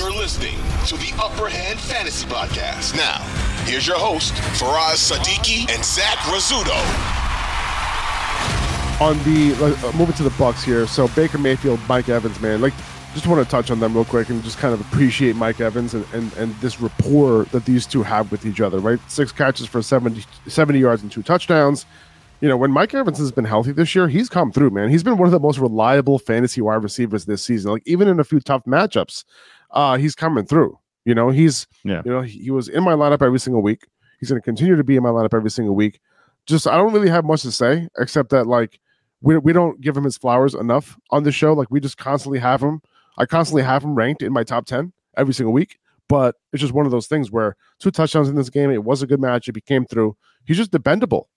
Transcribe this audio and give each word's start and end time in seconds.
You're 0.00 0.12
listening 0.12 0.56
to 0.86 0.96
the 0.96 1.12
Upper 1.22 1.46
Hand 1.46 1.78
Fantasy 1.78 2.26
Podcast. 2.26 2.96
Now, 2.96 3.18
here's 3.66 3.86
your 3.86 3.98
host, 3.98 4.32
Faraz 4.58 4.96
Siddiqi 4.96 5.70
and 5.70 5.84
Zach 5.84 6.16
Rizzuto. 6.20 6.74
On 8.98 9.18
the 9.24 9.52
uh, 9.62 9.92
moving 9.98 10.14
to 10.14 10.22
the 10.22 10.34
Bucks 10.38 10.64
here, 10.64 10.86
so 10.86 11.06
Baker 11.08 11.36
Mayfield, 11.36 11.80
Mike 11.86 12.08
Evans, 12.08 12.40
man, 12.40 12.62
like 12.62 12.72
just 13.12 13.26
want 13.26 13.44
to 13.44 13.50
touch 13.50 13.70
on 13.70 13.78
them 13.78 13.92
real 13.92 14.06
quick 14.06 14.30
and 14.30 14.42
just 14.42 14.56
kind 14.56 14.72
of 14.72 14.80
appreciate 14.80 15.36
Mike 15.36 15.60
Evans 15.60 15.92
and, 15.92 16.06
and, 16.14 16.32
and 16.38 16.54
this 16.62 16.80
rapport 16.80 17.44
that 17.52 17.66
these 17.66 17.84
two 17.84 18.02
have 18.02 18.32
with 18.32 18.46
each 18.46 18.62
other, 18.62 18.78
right? 18.78 18.98
Six 19.10 19.32
catches 19.32 19.66
for 19.66 19.82
70, 19.82 20.24
70 20.46 20.78
yards 20.78 21.02
and 21.02 21.12
two 21.12 21.22
touchdowns 21.22 21.84
you 22.40 22.48
know, 22.48 22.56
when 22.56 22.70
Mike 22.70 22.94
Evans 22.94 23.18
has 23.18 23.30
been 23.30 23.44
healthy 23.44 23.72
this 23.72 23.94
year, 23.94 24.08
he's 24.08 24.28
come 24.28 24.50
through, 24.50 24.70
man. 24.70 24.88
He's 24.88 25.02
been 25.02 25.18
one 25.18 25.26
of 25.26 25.32
the 25.32 25.40
most 25.40 25.58
reliable 25.58 26.18
fantasy 26.18 26.62
wide 26.62 26.82
receivers 26.82 27.26
this 27.26 27.42
season. 27.42 27.72
Like 27.72 27.82
even 27.84 28.08
in 28.08 28.18
a 28.18 28.24
few 28.24 28.40
tough 28.40 28.64
matchups, 28.64 29.24
uh, 29.72 29.96
he's 29.96 30.14
coming 30.14 30.44
through. 30.44 30.78
You 31.04 31.14
know, 31.14 31.30
he's 31.30 31.66
yeah. 31.84 32.02
You 32.04 32.12
know, 32.12 32.20
he, 32.22 32.38
he 32.38 32.50
was 32.50 32.68
in 32.68 32.84
my 32.84 32.92
lineup 32.92 33.22
every 33.22 33.40
single 33.40 33.62
week. 33.62 33.86
He's 34.18 34.28
going 34.28 34.40
to 34.40 34.44
continue 34.44 34.76
to 34.76 34.84
be 34.84 34.96
in 34.96 35.02
my 35.02 35.08
lineup 35.08 35.34
every 35.34 35.50
single 35.50 35.74
week. 35.74 36.00
Just 36.46 36.66
I 36.66 36.76
don't 36.76 36.92
really 36.92 37.08
have 37.08 37.24
much 37.24 37.42
to 37.42 37.52
say 37.52 37.88
except 37.98 38.30
that 38.30 38.46
like 38.46 38.80
we 39.20 39.38
we 39.38 39.52
don't 39.52 39.80
give 39.80 39.96
him 39.96 40.04
his 40.04 40.16
flowers 40.16 40.54
enough 40.54 40.98
on 41.10 41.22
the 41.22 41.32
show. 41.32 41.52
Like 41.52 41.70
we 41.70 41.80
just 41.80 41.96
constantly 41.96 42.38
have 42.38 42.62
him. 42.62 42.82
I 43.18 43.26
constantly 43.26 43.62
have 43.62 43.82
him 43.82 43.94
ranked 43.94 44.22
in 44.22 44.32
my 44.32 44.44
top 44.44 44.66
ten 44.66 44.92
every 45.16 45.34
single 45.34 45.52
week. 45.52 45.78
But 46.08 46.34
it's 46.52 46.60
just 46.60 46.72
one 46.74 46.86
of 46.86 46.92
those 46.92 47.06
things 47.06 47.30
where 47.30 47.56
two 47.78 47.92
touchdowns 47.92 48.28
in 48.28 48.34
this 48.34 48.50
game. 48.50 48.70
It 48.70 48.84
was 48.84 49.00
a 49.00 49.06
good 49.06 49.20
matchup. 49.20 49.54
He 49.54 49.60
came 49.60 49.86
through. 49.86 50.16
He's 50.44 50.56
just 50.56 50.72
dependable. 50.72 51.28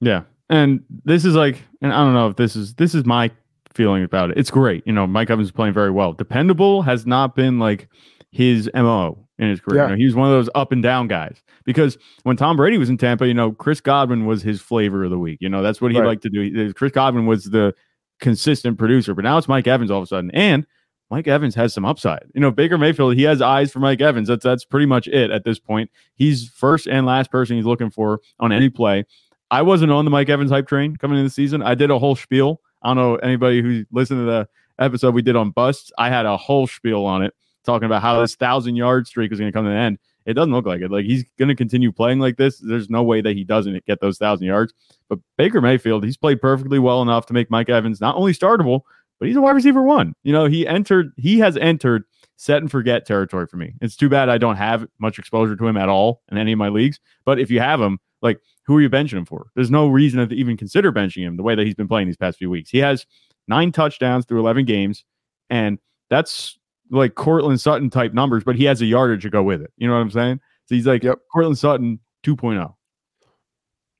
Yeah. 0.00 0.22
And 0.50 0.82
this 1.04 1.24
is 1.24 1.34
like, 1.34 1.62
and 1.80 1.92
I 1.92 2.02
don't 2.02 2.14
know 2.14 2.28
if 2.28 2.36
this 2.36 2.56
is 2.56 2.74
this 2.74 2.94
is 2.94 3.04
my 3.04 3.30
feeling 3.78 4.02
about 4.02 4.30
it. 4.30 4.36
It's 4.36 4.50
great. 4.50 4.84
You 4.86 4.92
know, 4.92 5.06
Mike 5.06 5.30
Evans 5.30 5.46
is 5.46 5.52
playing 5.52 5.72
very 5.72 5.92
well. 5.92 6.12
Dependable 6.12 6.82
has 6.82 7.06
not 7.06 7.36
been 7.36 7.60
like 7.60 7.88
his 8.32 8.68
MO 8.74 9.16
in 9.38 9.48
his 9.48 9.60
career. 9.60 9.82
Yeah. 9.82 9.84
You 9.84 9.90
know, 9.92 9.96
he 9.96 10.04
was 10.04 10.16
one 10.16 10.26
of 10.26 10.34
those 10.34 10.50
up 10.56 10.72
and 10.72 10.82
down 10.82 11.06
guys. 11.06 11.40
Because 11.64 11.96
when 12.24 12.36
Tom 12.36 12.56
Brady 12.56 12.76
was 12.76 12.88
in 12.88 12.98
Tampa, 12.98 13.28
you 13.28 13.34
know, 13.34 13.52
Chris 13.52 13.80
Godwin 13.80 14.26
was 14.26 14.42
his 14.42 14.60
flavor 14.60 15.04
of 15.04 15.10
the 15.10 15.18
week. 15.18 15.38
You 15.40 15.48
know, 15.48 15.62
that's 15.62 15.80
what 15.80 15.92
he 15.92 15.98
right. 15.98 16.08
liked 16.08 16.22
to 16.24 16.28
do. 16.28 16.68
Uh, 16.68 16.72
Chris 16.72 16.90
Godwin 16.90 17.26
was 17.26 17.44
the 17.44 17.72
consistent 18.18 18.78
producer, 18.78 19.14
but 19.14 19.22
now 19.22 19.38
it's 19.38 19.46
Mike 19.46 19.68
Evans 19.68 19.92
all 19.92 19.98
of 19.98 20.02
a 20.02 20.06
sudden. 20.08 20.32
And 20.32 20.66
Mike 21.08 21.28
Evans 21.28 21.54
has 21.54 21.72
some 21.72 21.84
upside. 21.84 22.24
You 22.34 22.40
know, 22.40 22.50
Baker 22.50 22.78
Mayfield, 22.78 23.14
he 23.14 23.22
has 23.22 23.40
eyes 23.40 23.72
for 23.72 23.78
Mike 23.78 24.00
Evans. 24.00 24.26
That's 24.26 24.42
that's 24.44 24.64
pretty 24.64 24.86
much 24.86 25.06
it 25.06 25.30
at 25.30 25.44
this 25.44 25.60
point. 25.60 25.90
He's 26.16 26.48
first 26.48 26.88
and 26.88 27.06
last 27.06 27.30
person 27.30 27.56
he's 27.56 27.64
looking 27.64 27.90
for 27.90 28.20
on 28.40 28.50
any 28.52 28.68
play. 28.68 29.04
I 29.50 29.62
wasn't 29.62 29.92
on 29.92 30.04
the 30.04 30.10
Mike 30.10 30.28
Evans 30.28 30.50
hype 30.50 30.66
train 30.66 30.96
coming 30.96 31.16
into 31.16 31.28
the 31.28 31.32
season. 31.32 31.62
I 31.62 31.74
did 31.74 31.90
a 31.90 31.98
whole 31.98 32.16
spiel. 32.16 32.60
I 32.82 32.88
don't 32.88 32.96
know 32.96 33.16
anybody 33.16 33.62
who 33.62 33.84
listened 33.90 34.20
to 34.20 34.24
the 34.24 34.48
episode 34.78 35.14
we 35.14 35.22
did 35.22 35.36
on 35.36 35.50
busts. 35.50 35.92
I 35.98 36.08
had 36.08 36.26
a 36.26 36.36
whole 36.36 36.66
spiel 36.66 37.04
on 37.04 37.22
it 37.22 37.34
talking 37.64 37.86
about 37.86 38.02
how 38.02 38.20
this 38.20 38.34
thousand 38.34 38.76
yard 38.76 39.06
streak 39.06 39.32
is 39.32 39.38
going 39.38 39.50
to 39.50 39.56
come 39.56 39.64
to 39.64 39.70
an 39.70 39.76
end. 39.76 39.98
It 40.26 40.34
doesn't 40.34 40.52
look 40.52 40.66
like 40.66 40.82
it. 40.82 40.90
Like 40.90 41.06
he's 41.06 41.24
going 41.38 41.48
to 41.48 41.54
continue 41.54 41.90
playing 41.90 42.18
like 42.18 42.36
this. 42.36 42.58
There's 42.58 42.90
no 42.90 43.02
way 43.02 43.20
that 43.20 43.34
he 43.34 43.44
doesn't 43.44 43.84
get 43.86 44.00
those 44.00 44.18
thousand 44.18 44.46
yards. 44.46 44.74
But 45.08 45.18
Baker 45.36 45.60
Mayfield, 45.60 46.04
he's 46.04 46.16
played 46.16 46.40
perfectly 46.40 46.78
well 46.78 47.02
enough 47.02 47.26
to 47.26 47.32
make 47.32 47.50
Mike 47.50 47.68
Evans 47.70 48.00
not 48.00 48.16
only 48.16 48.32
startable, 48.32 48.82
but 49.18 49.28
he's 49.28 49.36
a 49.36 49.40
wide 49.40 49.54
receiver 49.54 49.82
one. 49.82 50.14
You 50.22 50.32
know, 50.32 50.44
he 50.44 50.66
entered, 50.66 51.12
he 51.16 51.38
has 51.38 51.56
entered 51.56 52.04
set 52.36 52.62
and 52.62 52.70
forget 52.70 53.06
territory 53.06 53.46
for 53.46 53.56
me. 53.56 53.74
It's 53.80 53.96
too 53.96 54.08
bad 54.08 54.28
I 54.28 54.38
don't 54.38 54.56
have 54.56 54.86
much 54.98 55.18
exposure 55.18 55.56
to 55.56 55.66
him 55.66 55.76
at 55.76 55.88
all 55.88 56.22
in 56.30 56.38
any 56.38 56.52
of 56.52 56.58
my 56.58 56.68
leagues. 56.68 57.00
But 57.24 57.40
if 57.40 57.50
you 57.50 57.60
have 57.60 57.80
him, 57.80 57.98
like 58.22 58.40
who 58.66 58.76
are 58.76 58.80
you 58.80 58.90
benching 58.90 59.18
him 59.18 59.24
for? 59.24 59.50
There's 59.54 59.70
no 59.70 59.88
reason 59.88 60.26
to 60.28 60.34
even 60.34 60.56
consider 60.56 60.92
benching 60.92 61.22
him 61.22 61.36
the 61.36 61.42
way 61.42 61.54
that 61.54 61.66
he's 61.66 61.74
been 61.74 61.88
playing 61.88 62.06
these 62.06 62.16
past 62.16 62.38
few 62.38 62.50
weeks. 62.50 62.70
He 62.70 62.78
has 62.78 63.06
nine 63.46 63.72
touchdowns 63.72 64.26
through 64.26 64.40
11 64.40 64.64
games, 64.64 65.04
and 65.48 65.78
that's 66.10 66.58
like 66.90 67.14
Courtland 67.14 67.60
Sutton 67.60 67.90
type 67.90 68.12
numbers, 68.12 68.44
but 68.44 68.56
he 68.56 68.64
has 68.64 68.80
a 68.80 68.86
yardage 68.86 69.22
to 69.22 69.30
go 69.30 69.42
with 69.42 69.62
it. 69.62 69.72
You 69.76 69.88
know 69.88 69.94
what 69.94 70.00
I'm 70.00 70.10
saying? 70.10 70.40
So 70.66 70.74
he's 70.74 70.86
like 70.86 71.02
yep. 71.02 71.18
Courtland 71.32 71.58
Sutton 71.58 72.00
2.0. 72.24 72.74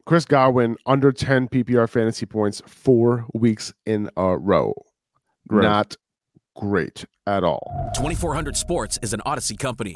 Chris 0.06 0.25
Godwin 0.25 0.77
under 0.86 1.12
10 1.12 1.48
PPR 1.48 1.88
fantasy 1.88 2.25
points 2.25 2.62
four 2.66 3.26
weeks 3.34 3.75
in 3.84 4.09
a 4.16 4.38
row. 4.38 4.72
Great. 5.48 5.64
Not 5.64 5.97
great 6.56 7.04
at 7.26 7.44
all. 7.44 7.91
2400 7.94 8.56
Sports 8.56 8.98
is 9.03 9.12
an 9.12 9.20
Audacy 9.26 9.59
company. 9.59 9.94